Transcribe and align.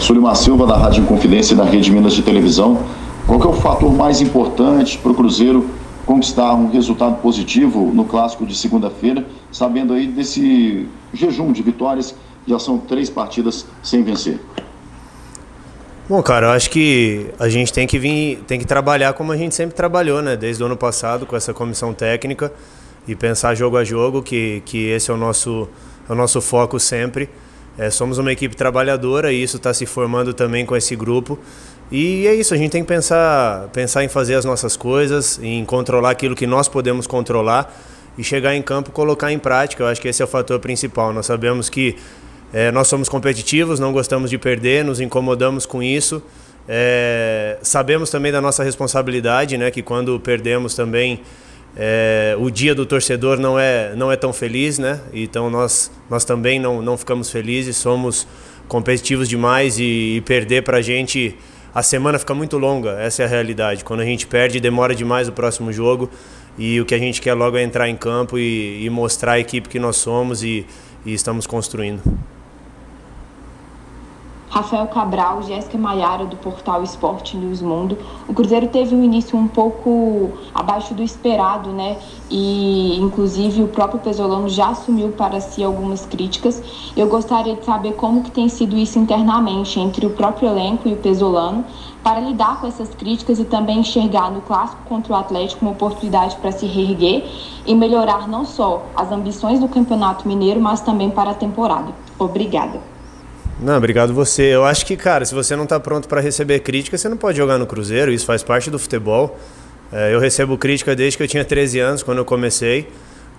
Sulimar 0.00 0.36
Silva, 0.36 0.66
da 0.66 0.76
Rádio 0.76 1.02
Inconfidência 1.02 1.54
e 1.54 1.56
da 1.56 1.64
Rede 1.64 1.90
Minas 1.90 2.12
de 2.12 2.22
Televisão. 2.22 2.78
Qual 3.26 3.40
é 3.42 3.46
o 3.46 3.52
fator 3.52 3.92
mais 3.92 4.20
importante 4.20 4.98
para 4.98 5.10
o 5.10 5.14
Cruzeiro 5.14 5.68
conquistar 6.04 6.54
um 6.54 6.70
resultado 6.70 7.16
positivo 7.16 7.90
no 7.92 8.04
clássico 8.04 8.46
de 8.46 8.56
segunda-feira, 8.56 9.26
sabendo 9.50 9.94
aí 9.94 10.06
desse 10.06 10.86
jejum 11.12 11.50
de 11.50 11.62
vitórias, 11.62 12.14
já 12.46 12.58
são 12.58 12.78
três 12.78 13.10
partidas 13.10 13.66
sem 13.82 14.02
vencer? 14.04 14.38
Bom, 16.08 16.22
cara, 16.22 16.48
eu 16.48 16.50
acho 16.50 16.70
que 16.70 17.26
a 17.38 17.48
gente 17.48 17.72
tem 17.72 17.86
que 17.86 17.98
vir, 17.98 18.44
tem 18.46 18.60
que 18.60 18.64
trabalhar 18.64 19.12
como 19.14 19.32
a 19.32 19.36
gente 19.36 19.54
sempre 19.54 19.74
trabalhou, 19.74 20.22
né? 20.22 20.36
Desde 20.36 20.62
o 20.62 20.66
ano 20.66 20.76
passado 20.76 21.26
com 21.26 21.34
essa 21.34 21.52
comissão 21.52 21.92
técnica 21.92 22.52
e 23.08 23.16
pensar 23.16 23.54
jogo 23.56 23.76
a 23.76 23.82
jogo, 23.82 24.22
que, 24.22 24.62
que 24.64 24.86
esse 24.86 25.10
é 25.10 25.14
o 25.14 25.16
nosso, 25.16 25.68
é 26.08 26.12
o 26.12 26.14
nosso 26.14 26.40
foco 26.40 26.78
sempre. 26.78 27.28
É, 27.78 27.90
somos 27.90 28.18
uma 28.18 28.32
equipe 28.32 28.56
trabalhadora 28.56 29.32
e 29.32 29.42
isso 29.42 29.58
está 29.58 29.72
se 29.74 29.84
formando 29.84 30.32
também 30.32 30.64
com 30.64 30.76
esse 30.76 30.96
grupo. 30.96 31.38
E 31.90 32.26
é 32.26 32.34
isso, 32.34 32.52
a 32.52 32.56
gente 32.56 32.72
tem 32.72 32.82
que 32.82 32.88
pensar, 32.88 33.68
pensar 33.72 34.02
em 34.02 34.08
fazer 34.08 34.34
as 34.34 34.44
nossas 34.44 34.76
coisas, 34.76 35.38
em 35.42 35.64
controlar 35.64 36.10
aquilo 36.10 36.34
que 36.34 36.46
nós 36.46 36.68
podemos 36.68 37.06
controlar 37.06 37.72
e 38.18 38.24
chegar 38.24 38.54
em 38.54 38.62
campo 38.62 38.90
colocar 38.90 39.30
em 39.30 39.38
prática. 39.38 39.82
Eu 39.82 39.86
acho 39.86 40.00
que 40.00 40.08
esse 40.08 40.20
é 40.20 40.24
o 40.24 40.28
fator 40.28 40.58
principal. 40.58 41.12
Nós 41.12 41.26
sabemos 41.26 41.68
que 41.68 41.96
é, 42.52 42.72
nós 42.72 42.88
somos 42.88 43.08
competitivos, 43.08 43.78
não 43.78 43.92
gostamos 43.92 44.30
de 44.30 44.38
perder, 44.38 44.84
nos 44.84 45.00
incomodamos 45.00 45.66
com 45.66 45.82
isso. 45.82 46.22
É, 46.68 47.58
sabemos 47.62 48.10
também 48.10 48.32
da 48.32 48.40
nossa 48.40 48.64
responsabilidade, 48.64 49.56
né, 49.56 49.70
que 49.70 49.82
quando 49.82 50.18
perdemos 50.18 50.74
também 50.74 51.20
é, 51.76 52.34
o 52.38 52.50
dia 52.50 52.74
do 52.74 52.86
torcedor 52.86 53.38
não 53.38 53.58
é, 53.58 53.94
não 53.94 54.10
é 54.10 54.16
tão 54.16 54.32
feliz, 54.32 54.78
né? 54.78 55.00
Então 55.12 55.50
nós, 55.50 55.90
nós 56.08 56.24
também 56.24 56.58
não, 56.58 56.80
não 56.80 56.96
ficamos 56.96 57.30
felizes, 57.30 57.76
somos 57.76 58.26
competitivos 58.66 59.28
demais 59.28 59.78
e, 59.78 60.16
e 60.16 60.20
perder 60.22 60.62
para 60.62 60.78
a 60.78 60.82
gente 60.82 61.36
a 61.74 61.82
semana 61.82 62.18
fica 62.18 62.34
muito 62.34 62.56
longa, 62.56 62.92
essa 62.92 63.22
é 63.22 63.26
a 63.26 63.28
realidade. 63.28 63.84
Quando 63.84 64.00
a 64.00 64.04
gente 64.06 64.26
perde, 64.26 64.58
demora 64.58 64.94
demais 64.94 65.28
o 65.28 65.32
próximo 65.32 65.70
jogo 65.70 66.08
e 66.56 66.80
o 66.80 66.86
que 66.86 66.94
a 66.94 66.98
gente 66.98 67.20
quer 67.20 67.34
logo 67.34 67.58
é 67.58 67.62
entrar 67.62 67.86
em 67.86 67.96
campo 67.96 68.38
e, 68.38 68.82
e 68.82 68.88
mostrar 68.88 69.32
a 69.32 69.38
equipe 69.38 69.68
que 69.68 69.78
nós 69.78 69.96
somos 69.96 70.42
e, 70.42 70.64
e 71.04 71.12
estamos 71.12 71.46
construindo. 71.46 72.00
Rafael 74.48 74.86
Cabral, 74.86 75.42
Jéssica 75.42 75.76
Maiara, 75.76 76.24
do 76.24 76.36
portal 76.36 76.82
Esporte 76.82 77.36
News 77.36 77.60
Mundo. 77.60 77.98
O 78.28 78.34
Cruzeiro 78.34 78.68
teve 78.68 78.94
um 78.94 79.02
início 79.02 79.36
um 79.36 79.48
pouco 79.48 80.32
abaixo 80.54 80.94
do 80.94 81.02
esperado, 81.02 81.70
né? 81.70 81.96
E, 82.30 82.96
inclusive, 82.98 83.62
o 83.62 83.68
próprio 83.68 84.00
Pesolano 84.00 84.48
já 84.48 84.68
assumiu 84.68 85.10
para 85.10 85.40
si 85.40 85.62
algumas 85.62 86.06
críticas. 86.06 86.62
Eu 86.96 87.08
gostaria 87.08 87.54
de 87.56 87.64
saber 87.64 87.94
como 87.94 88.22
que 88.22 88.30
tem 88.30 88.48
sido 88.48 88.76
isso 88.76 88.98
internamente 88.98 89.78
entre 89.80 90.06
o 90.06 90.10
próprio 90.10 90.48
elenco 90.48 90.88
e 90.88 90.92
o 90.92 90.96
Pesolano 90.96 91.64
para 92.02 92.20
lidar 92.20 92.60
com 92.60 92.68
essas 92.68 92.94
críticas 92.94 93.40
e 93.40 93.44
também 93.44 93.80
enxergar 93.80 94.30
no 94.30 94.40
clássico 94.40 94.80
contra 94.88 95.12
o 95.12 95.16
Atlético 95.16 95.64
uma 95.64 95.72
oportunidade 95.72 96.36
para 96.36 96.52
se 96.52 96.64
reerguer 96.64 97.28
e 97.66 97.74
melhorar 97.74 98.28
não 98.28 98.44
só 98.44 98.84
as 98.94 99.10
ambições 99.10 99.58
do 99.58 99.68
Campeonato 99.68 100.26
Mineiro, 100.26 100.60
mas 100.60 100.80
também 100.80 101.10
para 101.10 101.32
a 101.32 101.34
temporada. 101.34 101.92
Obrigada. 102.16 102.95
Não, 103.58 103.78
obrigado 103.78 104.12
você. 104.12 104.42
Eu 104.54 104.66
acho 104.66 104.84
que, 104.84 104.96
cara, 104.96 105.24
se 105.24 105.34
você 105.34 105.56
não 105.56 105.64
está 105.64 105.80
pronto 105.80 106.06
para 106.06 106.20
receber 106.20 106.60
crítica, 106.60 106.98
você 106.98 107.08
não 107.08 107.16
pode 107.16 107.38
jogar 107.38 107.56
no 107.56 107.66
Cruzeiro, 107.66 108.12
isso 108.12 108.26
faz 108.26 108.42
parte 108.42 108.70
do 108.70 108.78
futebol. 108.78 109.38
É, 109.90 110.12
eu 110.12 110.20
recebo 110.20 110.58
crítica 110.58 110.94
desde 110.94 111.16
que 111.16 111.22
eu 111.22 111.28
tinha 111.28 111.44
13 111.44 111.78
anos, 111.80 112.02
quando 112.02 112.18
eu 112.18 112.24
comecei. 112.24 112.88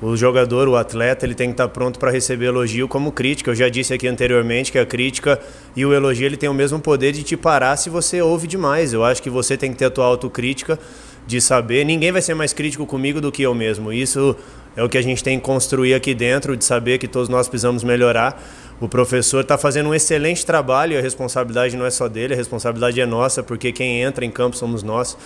O 0.02 0.16
jogador, 0.16 0.68
o 0.68 0.76
atleta, 0.76 1.26
ele 1.26 1.36
tem 1.36 1.50
que 1.50 1.54
estar 1.54 1.68
tá 1.68 1.74
pronto 1.74 2.00
para 2.00 2.10
receber 2.10 2.48
elogio 2.48 2.88
como 2.88 3.12
crítica. 3.12 3.52
Eu 3.52 3.56
já 3.56 3.70
disse 3.70 3.94
aqui 3.94 4.08
anteriormente 4.08 4.72
que 4.72 4.80
a 4.80 4.86
crítica 4.86 5.40
e 5.76 5.86
o 5.86 5.94
elogio 5.94 6.26
ele 6.26 6.38
tem 6.38 6.50
o 6.50 6.54
mesmo 6.54 6.80
poder 6.80 7.12
de 7.12 7.24
te 7.24 7.38
parar 7.38 7.78
se 7.78 7.90
você 7.90 8.20
ouve 8.20 8.48
demais. 8.48 8.94
Eu 8.94 9.04
acho 9.04 9.22
que 9.22 9.30
você 9.30 9.56
tem 9.56 9.72
que 9.72 9.78
ter 9.78 9.86
a 9.86 9.90
tua 9.90 10.06
autocrítica 10.06 10.80
de 11.28 11.42
saber. 11.42 11.86
Ninguém 11.86 12.12
vai 12.12 12.22
ser 12.22 12.34
mais 12.34 12.54
crítico 12.54 12.86
comigo 12.86 13.20
do 13.22 13.32
que 13.32 13.44
eu 13.44 13.54
mesmo. 13.54 13.92
Isso 13.92 14.36
é 14.76 14.84
o 14.84 14.90
que 14.90 14.98
a 14.98 15.02
gente 15.02 15.24
tem 15.24 15.38
que 15.38 15.46
construir 15.46 15.94
aqui 15.94 16.16
dentro, 16.16 16.56
de 16.56 16.64
saber 16.64 16.98
que 16.98 17.08
todos 17.08 17.28
nós 17.28 17.48
precisamos 17.48 17.84
melhorar. 17.84 18.42
O 18.80 18.88
professor 18.88 19.42
está 19.42 19.58
fazendo 19.58 19.90
um 19.90 19.94
excelente 19.94 20.46
trabalho 20.46 20.94
e 20.94 20.98
a 20.98 21.02
responsabilidade 21.02 21.76
não 21.76 21.86
é 21.86 21.90
só 21.90 22.08
dele, 22.08 22.34
a 22.34 22.38
responsabilidade 22.38 23.00
é 23.02 23.06
nossa, 23.06 23.44
porque 23.44 23.72
quem 23.72 24.02
entra 24.02 24.24
em 24.24 24.32
campo 24.32 24.56
somos 24.56 24.84
nós. 24.84 25.18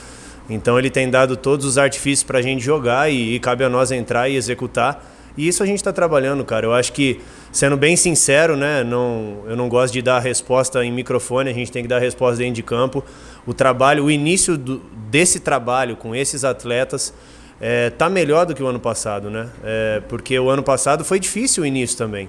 Então 0.50 0.80
ele 0.80 0.90
tem 0.90 1.10
dado 1.10 1.38
todos 1.38 1.66
os 1.66 1.78
artifícios 1.78 2.24
para 2.24 2.40
a 2.40 2.42
gente 2.42 2.64
jogar 2.64 3.12
e, 3.12 3.36
e, 3.36 3.40
cabe 3.40 3.64
a 3.64 3.70
nós 3.70 3.92
entrar 3.92 4.28
e 4.28 4.36
executar. 4.36 5.06
E 5.38 5.48
isso 5.48 5.64
a 5.64 5.66
gente 5.66 5.78
está 5.78 5.94
trabalhando, 5.94 6.44
cara. 6.44 6.66
Eu 6.66 6.74
acho 6.74 6.92
que, 6.94 7.22
sendo 7.52 7.78
bem 7.78 7.96
sincero, 7.96 8.56
né, 8.56 8.84
não, 8.84 9.44
eu 9.48 9.56
não 9.56 9.70
gosto 9.70 9.94
de 9.94 10.02
dar 10.02 10.20
resposta 10.20 10.84
em 10.84 10.92
microfone, 10.92 11.50
a 11.50 11.54
gente 11.54 11.72
tem 11.72 11.82
que 11.82 11.88
dar 11.88 12.00
resposta 12.00 12.38
dentro 12.38 12.56
de 12.56 12.64
campo. 12.64 13.04
O 13.46 13.54
trabalho, 13.54 14.06
o 14.06 14.12
início 14.12 14.58
do, 14.58 14.80
desse 15.10 15.40
trabalho 15.40 15.96
com 15.96 16.16
esses 16.16 16.44
atletas 16.44 17.14
é, 17.62 17.92
melhor 18.10 18.46
do 18.46 18.56
que 18.56 18.64
o 18.64 18.68
ano 18.68 18.80
passado, 18.80 19.30
né? 19.30 19.48
É, 19.64 20.02
porque 20.10 20.38
o 20.40 20.50
ano 20.50 20.64
passado 20.64 21.06
foi 21.06 21.20
difícil 21.20 21.64
o 21.64 21.66
início 21.66 21.98
também. 21.98 22.28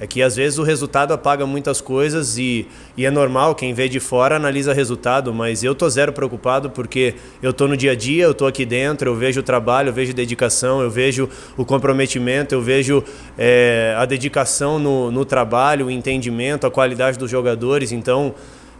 É 0.00 0.06
que 0.06 0.22
às 0.22 0.34
vezes 0.34 0.58
o 0.58 0.62
resultado 0.62 1.12
apaga 1.12 1.44
muitas 1.44 1.82
coisas 1.82 2.38
e, 2.38 2.66
e 2.96 3.04
é 3.04 3.10
normal, 3.10 3.54
quem 3.54 3.74
vê 3.74 3.86
de 3.86 4.00
fora 4.00 4.36
analisa 4.36 4.72
resultado, 4.72 5.34
mas 5.34 5.62
eu 5.62 5.74
tô 5.74 5.86
zero 5.90 6.10
preocupado 6.10 6.70
porque 6.70 7.16
eu 7.42 7.52
tô 7.52 7.68
no 7.68 7.76
dia 7.76 7.92
a 7.92 7.94
dia, 7.94 8.24
eu 8.24 8.32
tô 8.32 8.46
aqui 8.46 8.64
dentro, 8.64 9.10
eu 9.10 9.14
vejo 9.14 9.40
o 9.40 9.42
trabalho, 9.42 9.90
eu 9.90 9.92
vejo 9.92 10.14
dedicação, 10.14 10.80
eu 10.80 10.90
vejo 10.90 11.28
o 11.54 11.66
comprometimento, 11.66 12.54
eu 12.54 12.62
vejo 12.62 13.04
é, 13.36 13.94
a 13.98 14.06
dedicação 14.06 14.78
no, 14.78 15.10
no 15.10 15.26
trabalho, 15.26 15.86
o 15.86 15.90
entendimento, 15.90 16.66
a 16.66 16.70
qualidade 16.70 17.18
dos 17.18 17.30
jogadores, 17.30 17.92
então 17.92 18.34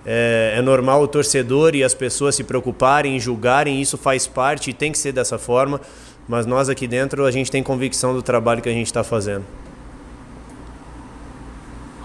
é, 0.06 0.54
é, 0.56 0.62
normal 0.62 1.02
o 1.02 1.06
torcedor 1.06 1.74
e 1.74 1.84
as 1.84 1.92
pessoas 1.92 2.34
se 2.34 2.44
preocuparem, 2.44 3.20
julgarem, 3.20 3.82
isso 3.82 3.98
faz 3.98 4.26
parte 4.26 4.70
e 4.70 4.72
tem 4.72 4.90
que 4.90 4.96
ser 4.96 5.12
dessa 5.12 5.38
forma, 5.38 5.82
mas 6.26 6.46
nós 6.46 6.70
aqui 6.70 6.86
dentro 6.86 7.26
a 7.26 7.30
gente 7.30 7.50
tem 7.50 7.62
convicção 7.62 8.14
do 8.14 8.22
trabalho 8.22 8.62
que 8.62 8.70
a 8.70 8.72
gente 8.72 8.86
está 8.86 9.04
fazendo. 9.04 9.44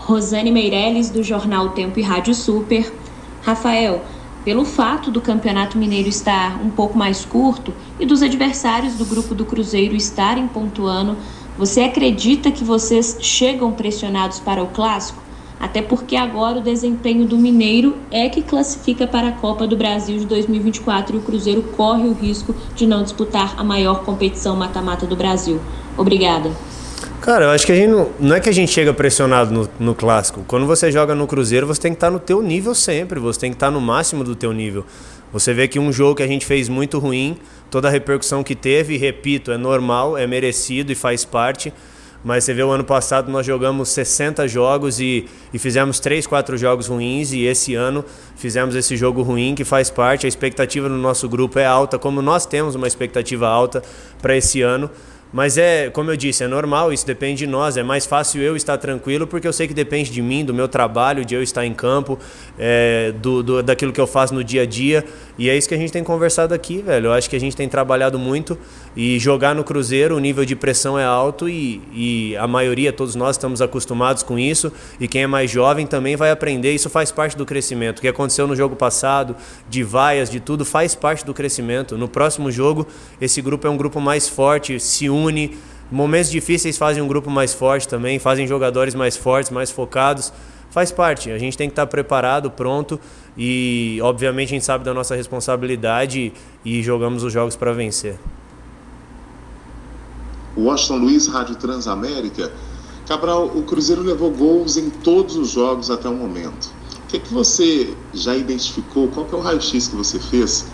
Rosane 0.05 0.51
Meirelles, 0.51 1.09
do 1.09 1.23
jornal 1.23 1.69
Tempo 1.69 1.99
e 1.99 2.03
Rádio 2.03 2.35
Super. 2.35 2.93
Rafael, 3.41 4.03
pelo 4.43 4.63
fato 4.63 5.09
do 5.09 5.19
Campeonato 5.19 5.79
Mineiro 5.79 6.07
estar 6.07 6.61
um 6.63 6.69
pouco 6.69 6.95
mais 6.95 7.25
curto 7.25 7.73
e 7.99 8.05
dos 8.05 8.21
adversários 8.21 8.93
do 8.93 9.05
grupo 9.05 9.33
do 9.33 9.45
Cruzeiro 9.45 9.95
estarem 9.95 10.47
pontuando, 10.47 11.17
você 11.57 11.81
acredita 11.81 12.51
que 12.51 12.63
vocês 12.63 13.17
chegam 13.19 13.71
pressionados 13.71 14.39
para 14.39 14.61
o 14.61 14.67
clássico? 14.67 15.23
Até 15.59 15.81
porque 15.81 16.15
agora 16.15 16.59
o 16.59 16.63
desempenho 16.63 17.25
do 17.25 17.35
Mineiro 17.35 17.97
é 18.11 18.29
que 18.29 18.43
classifica 18.43 19.07
para 19.07 19.29
a 19.29 19.31
Copa 19.31 19.65
do 19.65 19.75
Brasil 19.75 20.19
de 20.19 20.27
2024 20.27 21.15
e 21.15 21.19
o 21.19 21.23
Cruzeiro 21.23 21.63
corre 21.75 22.07
o 22.07 22.13
risco 22.13 22.53
de 22.75 22.85
não 22.85 23.01
disputar 23.01 23.55
a 23.57 23.63
maior 23.63 24.03
competição 24.03 24.55
mata-mata 24.55 25.07
do 25.07 25.15
Brasil. 25.15 25.59
Obrigada. 25.97 26.74
Cara, 27.25 27.45
eu 27.45 27.49
acho 27.49 27.65
que 27.65 27.71
a 27.71 27.75
gente 27.75 27.89
não, 27.89 28.11
não 28.19 28.35
é 28.35 28.39
que 28.39 28.47
a 28.47 28.51
gente 28.51 28.71
chega 28.71 28.93
pressionado 28.93 29.51
no, 29.51 29.67
no, 29.79 29.95
clássico. 29.95 30.45
Quando 30.47 30.67
você 30.67 30.91
joga 30.91 31.15
no 31.15 31.25
Cruzeiro, 31.25 31.65
você 31.65 31.81
tem 31.81 31.91
que 31.91 31.95
estar 31.95 32.11
no 32.11 32.19
teu 32.19 32.39
nível 32.39 32.75
sempre, 32.75 33.19
você 33.19 33.39
tem 33.39 33.49
que 33.49 33.55
estar 33.55 33.71
no 33.71 33.81
máximo 33.81 34.23
do 34.23 34.35
teu 34.35 34.53
nível. 34.53 34.85
Você 35.33 35.51
vê 35.51 35.67
que 35.67 35.79
um 35.79 35.91
jogo 35.91 36.17
que 36.17 36.21
a 36.21 36.27
gente 36.27 36.45
fez 36.45 36.69
muito 36.69 36.99
ruim, 36.99 37.35
toda 37.71 37.87
a 37.87 37.91
repercussão 37.91 38.43
que 38.43 38.53
teve, 38.53 38.95
repito, 38.95 39.51
é 39.51 39.57
normal, 39.57 40.15
é 40.15 40.27
merecido 40.27 40.91
e 40.91 40.95
faz 40.95 41.25
parte. 41.25 41.73
Mas 42.23 42.43
você 42.43 42.53
vê 42.53 42.61
o 42.61 42.69
ano 42.69 42.83
passado 42.83 43.31
nós 43.31 43.43
jogamos 43.43 43.89
60 43.89 44.47
jogos 44.47 44.99
e, 44.99 45.27
e 45.51 45.57
fizemos 45.57 45.99
3, 45.99 46.27
4 46.27 46.57
jogos 46.57 46.85
ruins 46.85 47.33
e 47.33 47.45
esse 47.45 47.73
ano 47.73 48.05
fizemos 48.35 48.75
esse 48.75 48.95
jogo 48.95 49.23
ruim 49.23 49.55
que 49.55 49.63
faz 49.63 49.89
parte. 49.89 50.27
A 50.27 50.29
expectativa 50.29 50.87
no 50.87 50.97
nosso 50.99 51.27
grupo 51.27 51.57
é 51.57 51.65
alta, 51.65 51.97
como 51.97 52.21
nós 52.21 52.45
temos 52.45 52.75
uma 52.75 52.85
expectativa 52.85 53.47
alta 53.47 53.81
para 54.21 54.37
esse 54.37 54.61
ano. 54.61 54.91
Mas 55.35 55.57
é, 55.57 55.89
como 55.89 56.09
eu 56.09 56.15
disse, 56.15 56.45
é 56.45 56.47
normal, 56.47 56.93
isso 56.93 57.05
depende 57.05 57.39
de 57.39 57.47
nós. 57.47 57.75
É 57.75 57.83
mais 57.83 58.05
fácil 58.05 58.41
eu 58.41 58.55
estar 58.55 58.77
tranquilo 58.77 59.27
porque 59.27 59.45
eu 59.45 59.51
sei 59.51 59.67
que 59.67 59.73
depende 59.73 60.09
de 60.09 60.21
mim, 60.21 60.45
do 60.45 60.53
meu 60.53 60.65
trabalho, 60.65 61.25
de 61.25 61.35
eu 61.35 61.43
estar 61.43 61.65
em 61.65 61.73
campo, 61.73 62.17
é, 62.57 63.11
do, 63.17 63.43
do, 63.43 63.61
daquilo 63.61 63.91
que 63.91 63.99
eu 63.99 64.07
faço 64.07 64.33
no 64.33 64.41
dia 64.41 64.61
a 64.61 64.65
dia. 64.65 65.03
E 65.37 65.49
é 65.49 65.57
isso 65.57 65.67
que 65.67 65.75
a 65.75 65.77
gente 65.77 65.91
tem 65.91 66.05
conversado 66.05 66.53
aqui, 66.53 66.81
velho. 66.81 67.07
Eu 67.07 67.11
acho 67.11 67.29
que 67.29 67.35
a 67.35 67.39
gente 67.39 67.53
tem 67.53 67.67
trabalhado 67.67 68.17
muito 68.17 68.57
e 68.95 69.19
jogar 69.19 69.53
no 69.53 69.65
Cruzeiro, 69.65 70.15
o 70.15 70.19
nível 70.19 70.45
de 70.45 70.55
pressão 70.55 70.97
é 70.97 71.03
alto 71.03 71.49
e, 71.49 71.81
e 71.93 72.37
a 72.37 72.47
maioria, 72.47 72.93
todos 72.93 73.13
nós, 73.13 73.35
estamos 73.35 73.61
acostumados 73.61 74.23
com 74.23 74.39
isso. 74.39 74.71
E 75.01 75.05
quem 75.05 75.23
é 75.23 75.27
mais 75.27 75.51
jovem 75.51 75.85
também 75.85 76.15
vai 76.15 76.31
aprender. 76.31 76.71
Isso 76.71 76.89
faz 76.89 77.11
parte 77.11 77.35
do 77.35 77.45
crescimento. 77.45 77.97
O 77.97 78.01
que 78.01 78.07
aconteceu 78.07 78.47
no 78.47 78.55
jogo 78.55 78.77
passado, 78.77 79.35
de 79.69 79.83
vaias, 79.83 80.29
de 80.29 80.39
tudo, 80.39 80.63
faz 80.63 80.95
parte 80.95 81.25
do 81.25 81.33
crescimento. 81.33 81.97
No 81.97 82.07
próximo 82.07 82.49
jogo, 82.49 82.87
esse 83.19 83.41
grupo 83.41 83.67
é 83.67 83.69
um 83.69 83.75
grupo 83.75 83.99
mais 83.99 84.29
forte, 84.29 84.79
se 84.79 85.09
une 85.09 85.24
une. 85.25 85.57
Momentos 85.91 86.31
difíceis 86.31 86.77
fazem 86.77 87.01
um 87.01 87.07
grupo 87.07 87.29
mais 87.29 87.53
forte 87.53 87.87
também, 87.87 88.17
fazem 88.17 88.47
jogadores 88.47 88.95
mais 88.95 89.15
fortes, 89.15 89.51
mais 89.51 89.69
focados. 89.69 90.33
Faz 90.71 90.91
parte, 90.91 91.31
a 91.31 91.37
gente 91.37 91.57
tem 91.57 91.69
que 91.69 91.71
estar 91.73 91.87
preparado, 91.87 92.51
pronto 92.51 92.99
e, 93.37 93.99
obviamente, 94.01 94.49
a 94.49 94.55
gente 94.55 94.65
sabe 94.65 94.83
da 94.83 94.93
nossa 94.93 95.15
responsabilidade 95.15 96.33
e 96.65 96.83
jogamos 96.83 97.23
os 97.23 97.31
jogos 97.31 97.55
para 97.55 97.71
vencer. 97.71 98.17
Washington 100.57 100.97
Luiz, 100.97 101.27
Rádio 101.27 101.55
Transamérica. 101.55 102.51
Cabral, 103.07 103.45
o 103.55 103.63
Cruzeiro 103.63 104.01
levou 104.01 104.31
gols 104.31 104.77
em 104.77 104.89
todos 104.89 105.35
os 105.35 105.51
jogos 105.51 105.91
até 105.91 106.09
o 106.09 106.13
momento. 106.13 106.73
que, 107.07 107.19
que 107.19 107.33
você 107.33 107.93
já 108.13 108.35
identificou? 108.35 109.07
Qual 109.09 109.27
é 109.31 109.35
o 109.35 109.39
raio-x 109.39 109.87
que 109.87 109.95
você 109.95 110.19
fez 110.19 110.65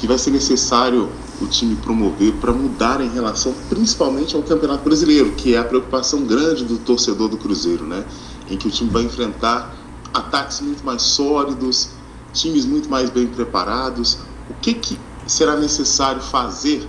que 0.00 0.06
vai 0.06 0.16
ser 0.16 0.30
necessário 0.30 1.10
o 1.42 1.46
time 1.46 1.76
promover 1.76 2.32
para 2.36 2.54
mudar 2.54 3.02
em 3.02 3.10
relação 3.10 3.54
principalmente 3.68 4.34
ao 4.34 4.42
Campeonato 4.42 4.82
Brasileiro, 4.82 5.32
que 5.32 5.54
é 5.54 5.58
a 5.58 5.64
preocupação 5.64 6.22
grande 6.22 6.64
do 6.64 6.78
torcedor 6.78 7.28
do 7.28 7.36
Cruzeiro, 7.36 7.84
né? 7.84 8.02
Em 8.48 8.56
que 8.56 8.66
o 8.66 8.70
time 8.70 8.88
vai 8.88 9.02
enfrentar 9.02 9.76
ataques 10.14 10.62
muito 10.62 10.82
mais 10.86 11.02
sólidos, 11.02 11.90
times 12.32 12.64
muito 12.64 12.88
mais 12.88 13.10
bem 13.10 13.26
preparados. 13.26 14.20
O 14.48 14.54
que, 14.54 14.72
que 14.72 14.98
será 15.26 15.54
necessário 15.54 16.22
fazer, 16.22 16.88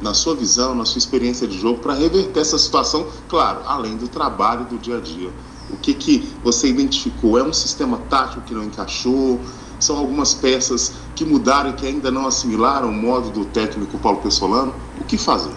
na 0.00 0.14
sua 0.14 0.36
visão, 0.36 0.76
na 0.76 0.84
sua 0.84 0.98
experiência 0.98 1.48
de 1.48 1.58
jogo, 1.58 1.80
para 1.80 1.92
reverter 1.92 2.38
essa 2.38 2.56
situação, 2.56 3.08
claro, 3.28 3.62
além 3.66 3.96
do 3.96 4.06
trabalho 4.06 4.64
do 4.66 4.78
dia 4.78 4.98
a 4.98 5.00
dia? 5.00 5.30
O 5.70 5.76
que, 5.76 5.92
que 5.92 6.28
você 6.44 6.68
identificou? 6.68 7.36
É 7.36 7.42
um 7.42 7.52
sistema 7.52 7.98
tático 8.08 8.42
que 8.42 8.54
não 8.54 8.62
encaixou? 8.62 9.40
São 9.84 9.98
algumas 9.98 10.32
peças 10.32 10.94
que 11.14 11.26
mudaram 11.26 11.68
e 11.68 11.72
que 11.74 11.86
ainda 11.86 12.10
não 12.10 12.26
assimilaram 12.26 12.88
o 12.88 12.92
modo 12.92 13.28
do 13.28 13.44
técnico 13.44 13.98
Paulo 13.98 14.18
Pessolano? 14.22 14.74
O 14.98 15.04
que 15.04 15.18
fazer? 15.18 15.52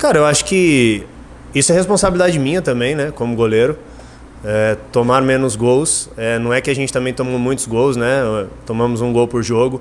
Cara, 0.00 0.18
eu 0.18 0.26
acho 0.26 0.44
que 0.44 1.06
isso 1.54 1.70
é 1.70 1.74
responsabilidade 1.76 2.36
minha 2.36 2.60
também, 2.60 2.96
né, 2.96 3.12
como 3.12 3.36
goleiro. 3.36 3.78
É, 4.44 4.76
tomar 4.90 5.22
menos 5.22 5.54
gols. 5.54 6.10
É, 6.16 6.36
não 6.36 6.52
é 6.52 6.60
que 6.60 6.68
a 6.68 6.74
gente 6.74 6.92
também 6.92 7.14
tomou 7.14 7.38
muitos 7.38 7.64
gols, 7.66 7.96
né? 7.96 8.46
Tomamos 8.66 9.00
um 9.00 9.12
gol 9.12 9.28
por 9.28 9.40
jogo. 9.42 9.80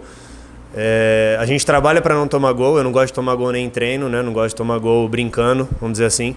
É, 0.76 1.36
a 1.40 1.46
gente 1.48 1.66
trabalha 1.66 2.00
para 2.00 2.14
não 2.14 2.28
tomar 2.28 2.54
gol. 2.54 2.78
Eu 2.78 2.84
não 2.84 2.92
gosto 2.92 3.08
de 3.08 3.14
tomar 3.14 3.34
gol 3.34 3.52
nem 3.52 3.66
em 3.66 3.70
treino, 3.72 4.08
né? 4.08 4.22
Não 4.22 4.32
gosto 4.32 4.50
de 4.50 4.56
tomar 4.56 4.78
gol 4.78 5.10
brincando, 5.10 5.68
vamos 5.82 5.94
dizer 5.94 6.06
assim. 6.06 6.36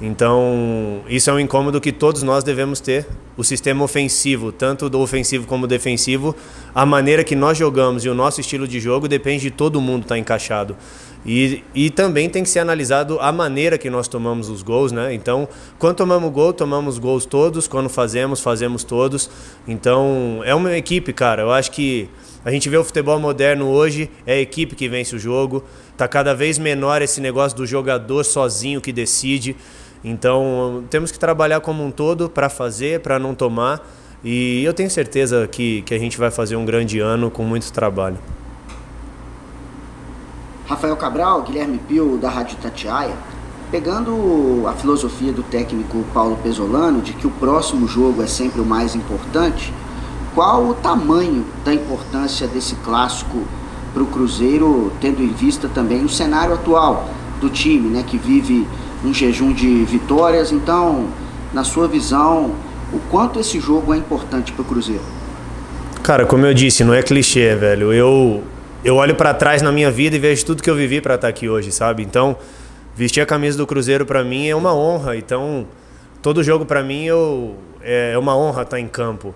Então, 0.00 1.02
isso 1.08 1.30
é 1.30 1.32
um 1.32 1.40
incômodo 1.40 1.80
que 1.80 1.90
todos 1.90 2.22
nós 2.22 2.44
devemos 2.44 2.80
ter. 2.80 3.06
O 3.36 3.42
sistema 3.42 3.82
ofensivo, 3.82 4.52
tanto 4.52 4.88
do 4.88 5.00
ofensivo 5.00 5.46
como 5.46 5.66
defensivo, 5.66 6.34
a 6.74 6.84
maneira 6.84 7.24
que 7.24 7.34
nós 7.34 7.56
jogamos 7.56 8.04
e 8.04 8.08
o 8.08 8.14
nosso 8.14 8.40
estilo 8.40 8.68
de 8.68 8.78
jogo 8.78 9.08
depende 9.08 9.42
de 9.42 9.50
todo 9.50 9.80
mundo 9.80 10.02
estar 10.02 10.14
tá 10.14 10.18
encaixado. 10.18 10.76
E, 11.24 11.64
e 11.74 11.90
também 11.90 12.30
tem 12.30 12.42
que 12.42 12.48
ser 12.48 12.60
analisado 12.60 13.18
a 13.20 13.32
maneira 13.32 13.76
que 13.76 13.90
nós 13.90 14.06
tomamos 14.06 14.48
os 14.48 14.62
gols, 14.62 14.92
né? 14.92 15.12
Então, 15.12 15.48
quando 15.78 15.96
tomamos 15.96 16.30
gol, 16.30 16.52
tomamos 16.52 16.98
gols 16.98 17.24
todos. 17.24 17.66
Quando 17.66 17.88
fazemos, 17.88 18.40
fazemos 18.40 18.84
todos. 18.84 19.28
Então, 19.66 20.40
é 20.44 20.54
uma 20.54 20.76
equipe, 20.76 21.12
cara. 21.12 21.42
Eu 21.42 21.50
acho 21.50 21.72
que 21.72 22.08
a 22.44 22.50
gente 22.52 22.68
vê 22.68 22.76
o 22.76 22.84
futebol 22.84 23.18
moderno 23.18 23.66
hoje, 23.68 24.08
é 24.24 24.34
a 24.34 24.40
equipe 24.40 24.76
que 24.76 24.88
vence 24.88 25.16
o 25.16 25.18
jogo. 25.18 25.64
Tá 25.96 26.06
cada 26.06 26.32
vez 26.32 26.58
menor 26.58 27.02
esse 27.02 27.20
negócio 27.20 27.56
do 27.56 27.66
jogador 27.66 28.22
sozinho 28.22 28.80
que 28.80 28.92
decide. 28.92 29.56
Então, 30.08 30.84
temos 30.88 31.10
que 31.10 31.18
trabalhar 31.18 31.58
como 31.58 31.84
um 31.84 31.90
todo 31.90 32.30
para 32.30 32.48
fazer, 32.48 33.00
para 33.00 33.18
não 33.18 33.34
tomar. 33.34 33.84
E 34.22 34.62
eu 34.62 34.72
tenho 34.72 34.88
certeza 34.88 35.48
que, 35.48 35.82
que 35.82 35.92
a 35.92 35.98
gente 35.98 36.16
vai 36.16 36.30
fazer 36.30 36.54
um 36.54 36.64
grande 36.64 37.00
ano 37.00 37.28
com 37.28 37.42
muito 37.42 37.72
trabalho. 37.72 38.16
Rafael 40.68 40.96
Cabral, 40.96 41.42
Guilherme 41.42 41.78
Pio, 41.78 42.18
da 42.18 42.30
Rádio 42.30 42.56
Tatiaia, 42.58 43.16
pegando 43.68 44.62
a 44.68 44.74
filosofia 44.74 45.32
do 45.32 45.42
técnico 45.42 46.04
Paulo 46.14 46.38
Pesolano 46.40 47.00
de 47.00 47.12
que 47.12 47.26
o 47.26 47.30
próximo 47.30 47.88
jogo 47.88 48.22
é 48.22 48.28
sempre 48.28 48.60
o 48.60 48.64
mais 48.64 48.94
importante, 48.94 49.74
qual 50.36 50.68
o 50.68 50.74
tamanho 50.74 51.44
da 51.64 51.74
importância 51.74 52.46
desse 52.46 52.76
clássico 52.76 53.42
para 53.92 54.04
o 54.04 54.06
Cruzeiro, 54.06 54.92
tendo 55.00 55.20
em 55.20 55.32
vista 55.32 55.68
também 55.68 56.04
o 56.04 56.08
cenário 56.08 56.54
atual 56.54 57.08
do 57.40 57.50
time, 57.50 57.88
né, 57.88 58.04
que 58.06 58.16
vive 58.16 58.66
um 59.04 59.12
jejum 59.12 59.52
de 59.52 59.84
vitórias. 59.84 60.52
Então, 60.52 61.08
na 61.52 61.64
sua 61.64 61.88
visão, 61.88 62.52
o 62.92 62.98
quanto 63.10 63.40
esse 63.40 63.60
jogo 63.60 63.94
é 63.94 63.96
importante 63.96 64.52
para 64.52 64.62
o 64.62 64.64
Cruzeiro? 64.64 65.02
Cara, 66.02 66.24
como 66.24 66.46
eu 66.46 66.54
disse, 66.54 66.84
não 66.84 66.94
é 66.94 67.02
clichê, 67.02 67.54
velho. 67.54 67.92
Eu 67.92 68.42
eu 68.86 68.94
olho 68.94 69.16
para 69.16 69.34
trás 69.34 69.62
na 69.62 69.72
minha 69.72 69.90
vida 69.90 70.14
e 70.14 70.18
vejo 70.18 70.46
tudo 70.46 70.62
que 70.62 70.70
eu 70.70 70.76
vivi 70.76 71.00
para 71.00 71.16
estar 71.16 71.26
tá 71.26 71.28
aqui 71.28 71.48
hoje, 71.48 71.72
sabe? 71.72 72.04
Então, 72.04 72.36
vestir 72.94 73.20
a 73.20 73.26
camisa 73.26 73.58
do 73.58 73.66
Cruzeiro 73.66 74.06
para 74.06 74.22
mim 74.22 74.46
é 74.46 74.54
uma 74.54 74.72
honra. 74.72 75.16
Então, 75.16 75.66
todo 76.22 76.40
jogo 76.40 76.64
para 76.64 76.84
mim 76.84 77.04
eu, 77.04 77.56
é, 77.82 78.12
é 78.12 78.18
uma 78.18 78.36
honra 78.36 78.62
estar 78.62 78.76
tá 78.76 78.80
em 78.80 78.86
campo. 78.86 79.34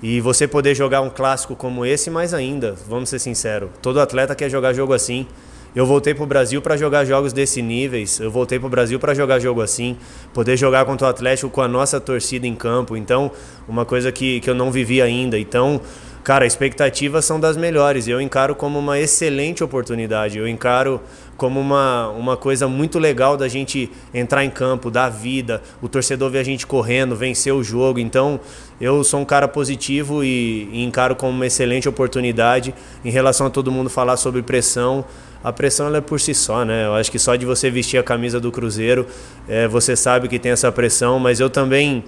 E 0.00 0.20
você 0.20 0.46
poder 0.46 0.76
jogar 0.76 1.00
um 1.00 1.10
clássico 1.10 1.56
como 1.56 1.84
esse, 1.84 2.10
mais 2.10 2.32
ainda, 2.32 2.76
vamos 2.88 3.08
ser 3.08 3.18
sinceros. 3.18 3.70
Todo 3.82 4.00
atleta 4.00 4.36
quer 4.36 4.48
jogar 4.48 4.72
jogo 4.72 4.92
assim. 4.92 5.26
Eu 5.74 5.86
voltei 5.86 6.12
para 6.12 6.24
o 6.24 6.26
Brasil 6.26 6.60
para 6.60 6.76
jogar 6.76 7.06
jogos 7.06 7.32
desse 7.32 7.62
níveis. 7.62 8.20
Eu 8.20 8.30
voltei 8.30 8.58
para 8.58 8.66
o 8.66 8.70
Brasil 8.70 9.00
para 9.00 9.14
jogar 9.14 9.38
jogo 9.38 9.62
assim, 9.62 9.96
poder 10.34 10.54
jogar 10.54 10.84
contra 10.84 11.06
o 11.06 11.10
Atlético 11.10 11.48
com 11.48 11.62
a 11.62 11.68
nossa 11.68 11.98
torcida 11.98 12.46
em 12.46 12.54
campo. 12.54 12.94
Então, 12.94 13.30
uma 13.66 13.86
coisa 13.86 14.12
que, 14.12 14.40
que 14.40 14.50
eu 14.50 14.54
não 14.54 14.70
vivi 14.70 15.00
ainda. 15.00 15.38
Então, 15.38 15.80
cara, 16.22 16.44
expectativas 16.44 17.24
são 17.24 17.40
das 17.40 17.56
melhores. 17.56 18.06
Eu 18.06 18.20
encaro 18.20 18.54
como 18.54 18.78
uma 18.78 18.98
excelente 18.98 19.64
oportunidade. 19.64 20.36
Eu 20.36 20.46
encaro 20.46 21.00
como 21.38 21.58
uma, 21.58 22.08
uma 22.10 22.36
coisa 22.36 22.68
muito 22.68 22.98
legal 22.98 23.34
da 23.34 23.48
gente 23.48 23.90
entrar 24.12 24.44
em 24.44 24.50
campo, 24.50 24.90
dar 24.90 25.08
vida, 25.08 25.62
o 25.80 25.88
torcedor 25.88 26.30
ver 26.30 26.40
a 26.40 26.44
gente 26.44 26.66
correndo, 26.66 27.16
vencer 27.16 27.54
o 27.54 27.64
jogo. 27.64 27.98
Então, 27.98 28.38
eu 28.78 29.02
sou 29.02 29.20
um 29.20 29.24
cara 29.24 29.48
positivo 29.48 30.22
e, 30.22 30.68
e 30.70 30.84
encaro 30.84 31.16
como 31.16 31.32
uma 31.32 31.46
excelente 31.46 31.88
oportunidade 31.88 32.74
em 33.02 33.10
relação 33.10 33.46
a 33.46 33.50
todo 33.50 33.72
mundo 33.72 33.88
falar 33.88 34.18
sobre 34.18 34.42
pressão 34.42 35.02
a 35.42 35.52
pressão 35.52 35.86
ela 35.86 35.98
é 35.98 36.00
por 36.00 36.20
si 36.20 36.34
só, 36.34 36.64
né? 36.64 36.86
Eu 36.86 36.94
acho 36.94 37.10
que 37.10 37.18
só 37.18 37.34
de 37.36 37.44
você 37.44 37.70
vestir 37.70 37.98
a 37.98 38.02
camisa 38.02 38.38
do 38.38 38.52
Cruzeiro, 38.52 39.06
é, 39.48 39.66
você 39.66 39.96
sabe 39.96 40.28
que 40.28 40.38
tem 40.38 40.52
essa 40.52 40.70
pressão, 40.70 41.18
mas 41.18 41.40
eu 41.40 41.50
também 41.50 42.04